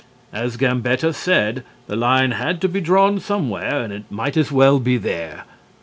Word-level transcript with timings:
As 0.33 0.57
Gambetta 0.57 1.13
said, 1.13 1.63
the 1.85 1.95
line 1.95 2.31
had 2.31 2.59
to 2.61 2.67
be 2.67 2.81
drawn 2.81 3.19
somewhere 3.19 3.83
and 3.83 3.93
it 3.93 4.09
might 4.09 4.35
as 4.35 4.51
well 4.51 4.79
be 4.79 4.97
there. 4.97 5.43